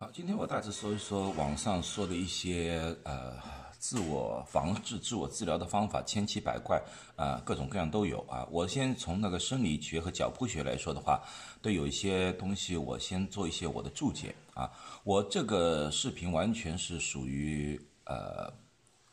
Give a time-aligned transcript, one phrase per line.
[0.00, 3.32] 好，今天我大致说一说网上说的一些呃
[3.80, 6.80] 自我防治、自我治疗的方法，千奇百怪
[7.16, 8.46] 啊，各种各样都有啊。
[8.48, 11.20] 我先从那个生理学和脚步学来说的话，
[11.60, 14.70] 对有一些东西，我先做一些我的注解啊。
[15.02, 18.48] 我这个视频完全是属于呃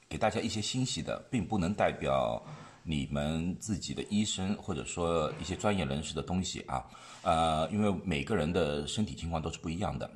[0.07, 2.39] 给大家一些信息的，并不能代表
[2.83, 6.85] 你们自己的医生或者说一些专业人士的东西啊。
[7.23, 10.07] 呃，因为每个人的身体情况都是不一样的。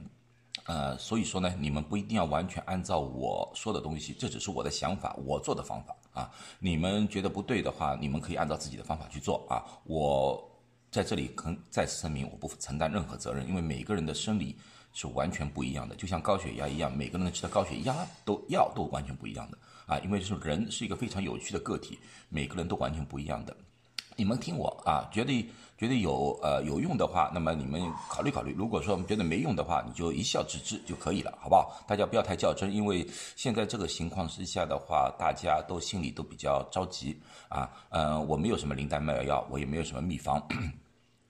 [0.70, 6.32] 呃，所以说呢，你们不一定要完全按照我说的东西，这只是我的想法，我做的方法啊。
[6.59, 9.65] 你们觉得不对的话，你们可以按照自己的方法去做啊。
[9.86, 10.39] 我
[10.92, 14.55] 在这里可再次声明，我不承担任何责任，因为每个人的生理
[14.93, 19.97] 是完全不一样的，就像高血压一样，每个人吃的高血压都药都完全不一样的啊。
[20.01, 21.97] 因为是人是一个非常有趣的个体，
[22.29, 23.57] 每个人都完全不一样的。
[24.19, 28.54] 你们听我啊，觉得觉得有呃有用的话，那么你们考虑考虑。
[28.54, 31.82] 如果说觉得没用的话，你就一笑置之就可以了，好不好？
[31.87, 37.72] 大家不要太较真，因为现在这个情况之下的话，大家都心里都比较着急啊。
[37.92, 40.45] 嗯，我没有什么灵丹妙药，我也没有什么秘方，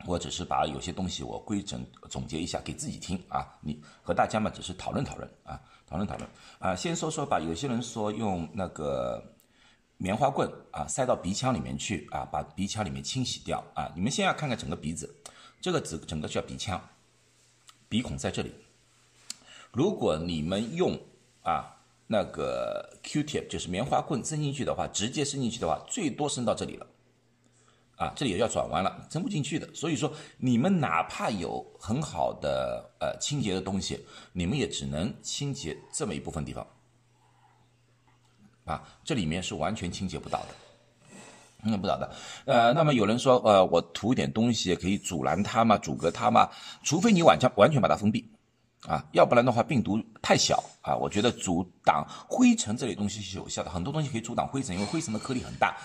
[0.08, 3.48] 我只是把有些东西我规整总结一下给自己听啊。
[3.62, 6.76] 你和大家嘛，只是讨论讨论啊，讨论讨论啊。
[6.76, 9.24] 先说说吧，有些人说用那个。
[10.02, 13.92] 棉花棍啊，塞到鼻腔里面去啊，把鼻腔里面清洗掉啊。
[13.94, 15.14] 你们先要看看整个鼻子，
[15.60, 16.82] 这个整整个叫鼻腔，
[17.90, 18.54] 鼻孔在这里。
[19.74, 20.98] 如果你们用
[21.44, 21.76] 啊
[22.08, 26.88] 那个 Q-tip，就是棉花棍伸进去的话，直接伸进去的话，最多伸到这里了，
[27.98, 29.68] 啊，这里也要转弯了，伸不进去的。
[29.76, 34.00] 所以说，你们哪怕有很好的呃清洁的东西，
[34.32, 36.66] 你们也只能清洁这么一部分地方。
[38.70, 40.48] 啊，这里面是完全清洁不到的，
[41.64, 42.12] 清洁不到的。
[42.46, 45.76] 呃，那么有人说，呃，我涂点东西可以阻拦它吗？
[45.80, 46.48] 阻隔它吗？
[46.84, 48.30] 除非你完全完全把它封闭，
[48.88, 50.96] 啊，要不然的话病毒太小啊。
[50.96, 55.76] 我觉得阻挡灰尘这类东西是有效的，很多东西可以阻挡灰尘，因为灰尘的颗粒很大。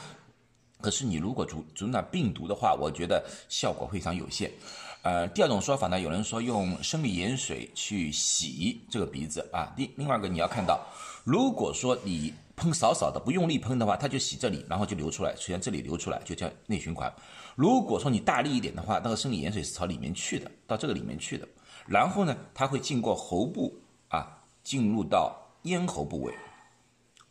[0.83, 4.53] 可是你如果阻阻挡病毒的话，我觉得效果非常有限。
[5.01, 9.73] 呃，第二种说法呢，有人说用生理盐水去洗这个鼻子啊。
[9.79, 10.81] 另另外一个你要看到，
[11.25, 17.13] 如果说你喷少少的，不用力喷的话，它就洗这里，然后就流出来，实际上这里流出来就叫内循环。
[17.57, 21.47] 如果说你大力一点的话，那个生理盐水是朝里面去的，到这个里面去的，
[21.87, 23.77] 然后呢，它会经过喉部
[24.09, 26.33] 啊，进入到咽喉部位，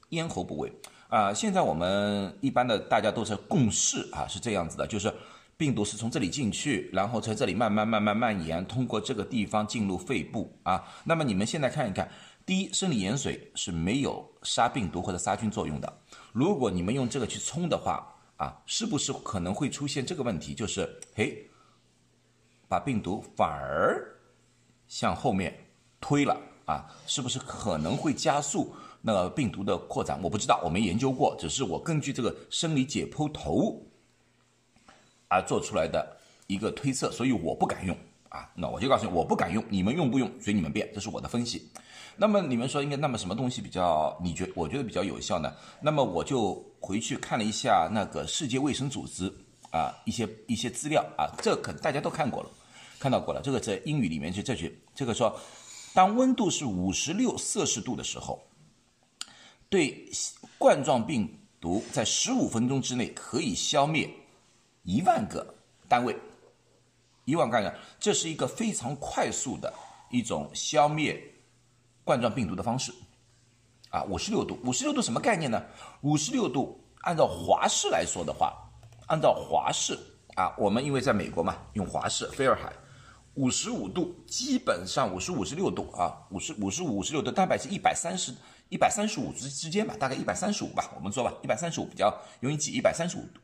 [0.09, 0.72] 咽喉部位
[1.07, 1.34] 啊。
[1.34, 5.13] 现在我们一般的大家都是共识啊，是这样子的，就是
[5.55, 10.84] 病毒是从这里进去，然后在这里慢慢慢慢蔓延，通过这个地方进入肺部啊。
[11.05, 12.09] 那么你们现在看一看。
[12.45, 16.01] 第一，生理盐水是没有杀病毒或者杀菌作用的。
[16.33, 18.05] 如果你们用这个去冲的话，
[18.35, 20.53] 啊，是不是可能会出现这个问题？
[20.53, 21.49] 就是，嘿，
[22.67, 24.19] 把病毒反而
[24.87, 25.57] 向后面
[26.01, 26.85] 推了啊？
[27.07, 30.21] 是不是可能会加速那个病毒的扩展？
[30.21, 33.81] 我不知道，我没研究过，只是我根据这个生理解剖头
[35.29, 36.17] 而做出来的
[36.47, 38.51] 一个推测，所以我不敢用啊。
[38.53, 41.69] 那我就告诉你，我不敢用，你们用不用随你们便，这是我的分析。
[42.16, 44.16] 那么你们说应该那么什么东西比较？
[44.22, 45.51] 你觉我觉得比较有效呢？
[45.81, 49.34] 那么我就回去看了一下那个世界卫生组织
[49.72, 52.50] 啊一些一些资料啊，这可大家都看过了，
[53.00, 53.41] 看到过了。
[53.41, 55.35] 这个在英语里面就这句，这个说，
[55.94, 58.40] 当温度是五十六摄氏度的时候，
[59.68, 60.07] 对
[60.59, 61.28] 冠状病
[61.59, 64.07] 毒在十五分钟之内可以消灭
[64.84, 65.56] 一万个
[65.88, 66.16] 单位，
[67.25, 69.73] 一万个，这是一个非常快速的
[70.12, 71.19] 一种消灭。
[72.03, 72.94] 冠状病毒的方式，
[73.90, 75.64] 啊，五十六度，五十六度什么概念呢？
[76.02, 78.53] 五十六度，按照华氏来说的话，
[79.08, 79.97] 按照华氏
[80.36, 82.74] 啊，我们因为在美国嘛，用华氏，菲尔海，
[83.36, 88.34] 五十五度，基本上五十五十六度啊，五十五十五五十六度，大概是一百三十
[88.70, 93.40] 一百三十五之之间吧，大概一百三十五吧，我们说吧，一百三十五比较容易记，一百三十五度，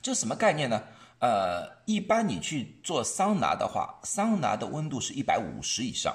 [0.00, 0.82] 这什么概念呢？
[1.20, 6.14] 呃，一般你去做桑拿的话，桑拿的温度是一百五十以上。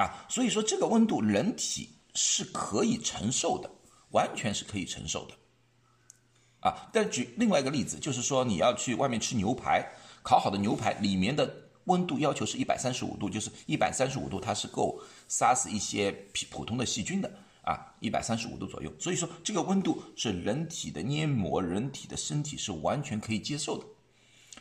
[0.00, 3.70] 啊，所以说这个温度人体是可以承受的，
[4.12, 5.34] 完全是可以承受的。
[6.60, 9.86] 啊，但举另外一个例子，就是说你要去外面吃牛排，
[10.22, 11.54] 烤好的牛排里面的
[11.84, 14.98] 温度要求是一百三十五度，就是一百三十五度它是够
[15.28, 16.10] 杀死一些
[16.50, 17.30] 普通的细菌的
[17.60, 18.90] 啊，一百三十五度左右。
[18.98, 23.84] 所以说这个温度是人体的黏膜、人体的身体是完全可以接受的，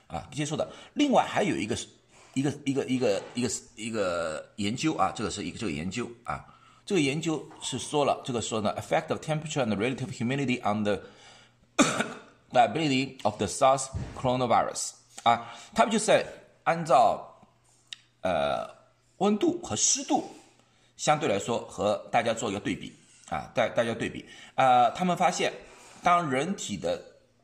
[0.07, 0.69] 啊，接受的。
[0.95, 1.87] 另外还有一个是。
[2.33, 6.45] 一个一个一个一个一个研究啊，这个是一个这个研究啊，
[6.85, 11.01] 这个研究是说了，这个说呢，effect of temperature and relative humidity on the
[12.51, 13.87] viability of the SARS
[14.19, 14.91] coronavirus
[15.23, 16.25] 啊，他们就是在
[16.63, 17.41] 按照
[18.21, 18.69] 呃
[19.17, 20.29] 温度和湿度
[20.97, 22.93] 相对来说和大家做一个对比
[23.29, 24.25] 啊，大大家对比。
[24.55, 25.53] 啊，他们发现
[26.03, 27.01] 当人体的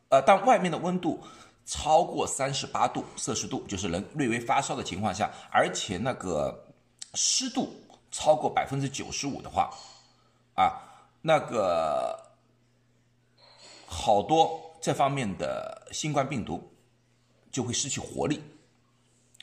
[0.09, 1.23] 呃当外面的温度
[1.65, 6.67] 超过三十八度摄氏度，就是人略微发烧的情况下，而且那个
[7.15, 7.73] 湿度
[8.11, 9.71] 超过百分之九十五的话，
[10.53, 10.77] 啊，
[11.23, 12.37] 那个
[13.87, 16.71] 好多这方面的新冠病毒
[17.51, 18.43] 就会失去活力，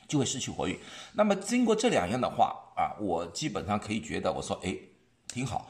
[0.07, 0.79] 就会失去活力。
[1.11, 4.73] 那么经过这两样的话啊，我基本上可以觉得，我说哎，
[5.27, 5.67] 挺好。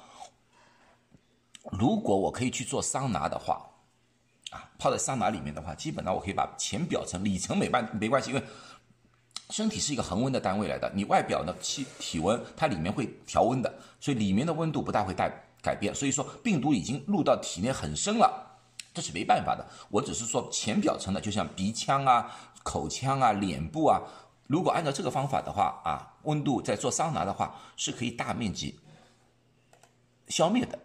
[1.72, 3.68] 如果我可以去做桑拿的话。
[4.54, 8.44] 啊，泡在桑拿里面的话，基本上我可以把浅表层、里层没办没关系，因为
[9.50, 10.92] 身体是一个恒温的单位来的。
[10.96, 15.30] 你外表的气体温，它里面会调温的，所以里面的温度不大会带
[15.62, 15.94] 改变。
[15.94, 18.60] 所以说，病毒已经入到体内很深了，
[18.94, 19.66] 这是没办法的。
[19.90, 22.32] 我只是说浅表层的，就像鼻腔啊、
[22.64, 24.02] 口腔啊、脸部啊，
[24.48, 28.80] 如果按照这个方法的话啊，温度在做桑拿的话，是可以大面积
[30.28, 30.80] 消灭的，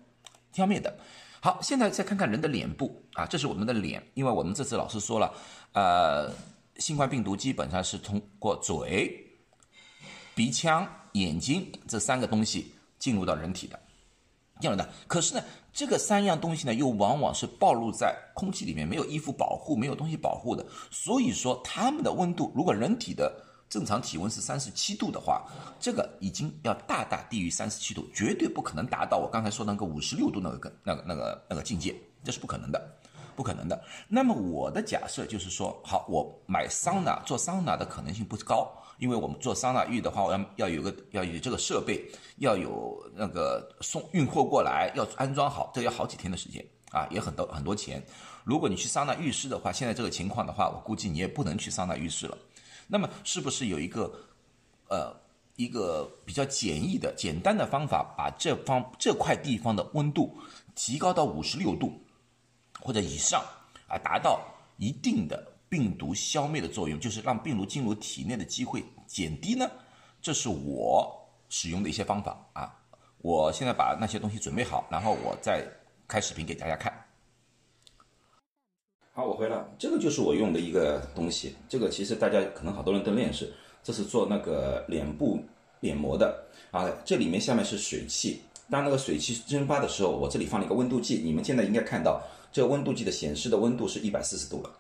[0.53, 0.97] 消灭的。
[1.41, 5.33] 好，现在再看看人的脸部啊，这是我们的脸，因为我们这次老师说了，
[5.73, 6.33] 呃，
[6.79, 9.25] 新冠病毒基本上是通过嘴、
[10.35, 13.79] 鼻腔、眼睛这三个东西进入到人体的，
[14.61, 14.89] 进入的。
[15.07, 15.43] 可是呢，
[15.73, 23.33] 这个三样东西呢，又往往是暴露在空气里面，没有衣服保护，没有东西保护的，所以说它们的温度，如果人体的
[23.69, 25.47] 正常体温是三十七度的话，
[25.79, 31.95] 这个已经要大大低于三十七度，绝对不可能达到我刚才说那个五十六度那个那个那个那个境界，
[32.25, 32.99] 这是不可能的，
[33.37, 33.79] 不可能的。
[34.09, 48.03] 那么我的假设就是说，好，我买桑拿做桑拿的可能性不高，因为我们做桑拿浴的话，我要要有个要有这个设备，要有那个送运货过来，要安装好，这要好几天的时间啊，也很多很多钱。
[48.45, 52.39] 如果你去桑拿浴室的话，现在这个情况的话，我估计你也不能去桑拿浴室了。
[52.89, 54.13] 那么是不是有一个，
[54.89, 55.15] 呃，
[55.57, 60.37] 一个比较简易的、简单的方法，把这方这块地方的温度
[60.75, 62.03] 提高到五十六度
[62.81, 63.45] 或者以上，
[63.89, 64.41] 啊，达到
[64.79, 69.71] 一定的病毒消灭的作用，就是让病毒进入体内的机会减低呢？
[70.21, 72.75] 这是我使用的一些方法啊。
[73.19, 75.67] 我现在把那些东西准备好，然后我再
[76.07, 76.98] 开视频给大家看。
[79.19, 81.57] 好，我回来，这个就是我用的一个东西。
[81.69, 85.41] 这个其实大家可能好多人都认识，这是做那个脸部
[85.81, 86.89] 脸膜的啊。
[87.05, 91.17] 这里面下面是水汽，当那个水汽蒸发的时候，我这里放了一个温度计。
[91.17, 92.23] 你们现在应该看到，
[92.53, 94.71] 这个温度计的显示的温度是一百四十度了，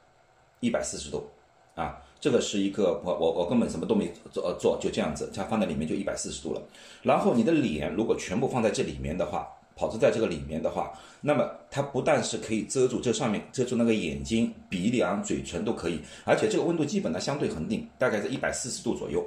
[0.61, 1.27] 一百四十度
[1.75, 2.01] 啊。
[2.21, 6.63] 这个是一个我我我根本什么都没做做，就这样子，它放在里面就一百四十度了。
[7.03, 9.49] 然后你的脸如果全部放在这里面的话。
[9.79, 19.25] 跑着在这个里面的话，那么它不但是可以遮住这上面，遮住那个眼睛、鼻梁、嘴唇都可以，而且这个温度基本呢相对恒定，大概在一百四十度左右。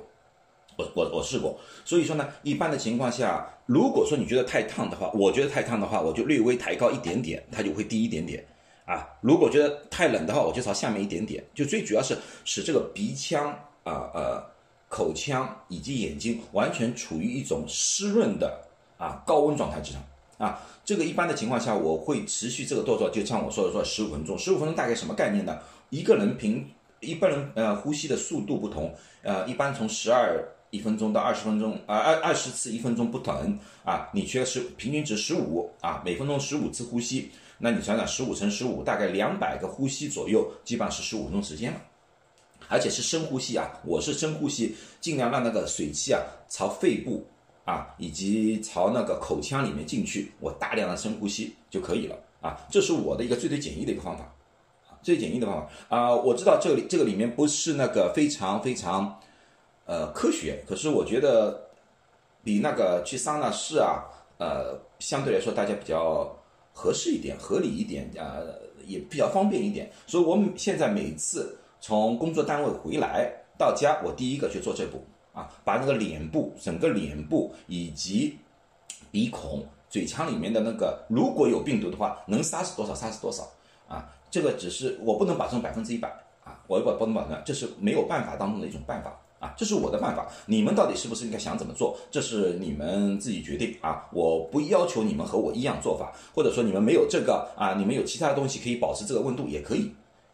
[0.77, 8.43] 我我我试过，所以说呢，一般的情况下，如果说你觉得太烫的话，我觉得太烫的话，我就略微抬高一点点，它就会低一点点
[8.85, 9.07] 啊。
[9.21, 13.49] 如果觉得太冷的话，我就朝下面一点点，就最主要是使这个鼻腔
[13.83, 14.43] 啊呃
[14.87, 18.61] 口腔以及眼睛完全处于一种湿润的
[18.97, 20.01] 啊高温状态之上。
[20.41, 25.59] 啊，这个一般的情况下，我会持续这个动作，就像我说的说十五分钟，十五分钟大概什么概念呢？
[25.91, 26.67] 一个人平
[26.99, 28.91] 一般人呃呼吸的速度不同，
[29.21, 37.29] 呃一般从十二一分钟到二十分钟啊二二十次一分钟不等啊，你缺是平均值十五啊，每分钟十五次呼吸，
[37.59, 41.79] 那你想想十五乘十五大概两百个呼吸左右，基本上是十五分钟时间了，
[42.67, 46.19] 而且是深呼吸啊，我是深呼吸，尽量让那个水气啊
[46.49, 47.27] 朝肺部。
[47.63, 54.33] 啊，以及朝那个口腔里面进去，我大量的深呼吸就可以了啊，这是我的一个最最简易的一个方法，
[55.03, 56.15] 最简易的方法啊。
[56.15, 59.19] 我知道这里这个里面不是那个非常非常
[59.85, 61.69] 呃科学，可是我觉得
[62.43, 64.05] 比那个去桑拿室啊，
[64.39, 66.35] 呃，相对来说大家比较
[66.73, 68.41] 合适一点，合理一点啊，
[68.85, 69.91] 也比较方便一点。
[70.07, 75.05] 所以我现在每次从工作单位回来到家，我第一个去做这步。
[75.33, 78.37] 啊，把那个脸部、整个脸部以及
[79.11, 83.43] 鼻孔、嘴腔里面的那个，如果有病毒的话，能杀死多少杀死多少
[83.87, 84.07] 啊！
[84.29, 86.09] 这个只是我不能保证百分之一百
[86.43, 90.27] 啊，我不不能保证，这是没有办法当中的一种办法啊，这是我的办法。
[90.45, 91.97] 你们到底是不是应该想怎么做？
[92.09, 94.07] 这是你们自己决定啊！
[94.13, 99.91] 我不要求你们和我一样做法，或者说你们没有这个啊，你们有其他的东西可以保持这个温度也可以。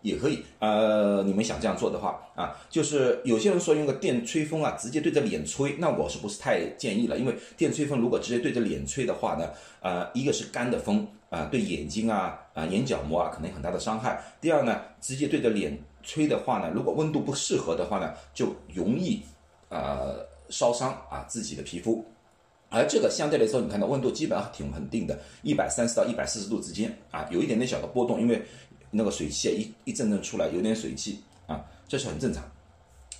[0.07, 7.17] 也可以，呃，你们想这样做的话啊，就是有些人说用个电吹风啊，直接对着脸吹，那我是不是太建议了？
[7.17, 9.49] 因为电吹风如果直接对着脸吹的话呢，
[9.81, 14.23] 呃，一个是干的风啊，对眼睛啊啊眼角膜啊可能有很大的伤害。
[14.39, 19.21] 第二呢，直接对着脸吹的话呢，如果温度不适合的话呢，就容易
[19.69, 22.05] 呃烧伤啊自己的皮肤。
[22.69, 28.43] 而这个相对来说，你看到温度基本上挺稳定的，一百三十到一百四十度之间啊，有一点点小的波动，因为
[28.91, 32.44] 那个水汽啊一一阵阵出来，有点水汽啊，这是很正常。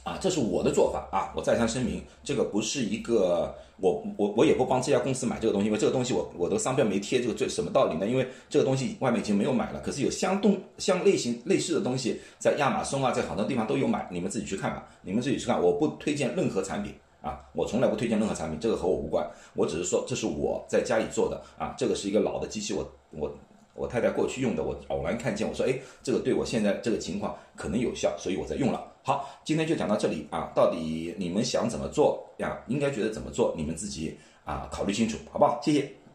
[0.04, 1.34] 啊，这是我的做法啊！
[1.36, 8.08] 我再三声明，这个不是一个我我我也不帮这家公司买这个东西，因为这个东西我我的商标没贴，这个最什么道理呢？
[8.08, 23.30] 因为这个东西外面已经没有买了，可是有相动相类型类似的东西在亚马逊啊，在好多地方都有买，你们自己去看吧，你们自己去看，我不推荐任何产品啊，我从来不推荐任何产品，这个和我无关，我只是说这是我在家里做的啊，这个是一个老的机器，我我。
[23.77, 28.91] 我太太过去用的，我偶然看见，我说，哎，这个对我现在这个情况可能有效，所以我在用了。
[29.03, 32.57] 好，今天就讲到这里啊，到底你们想怎么做呀？
[32.67, 35.62] 应该觉得怎么做，你们自己啊考虑清楚，好不好？
[35.62, 36.07] 谢谢。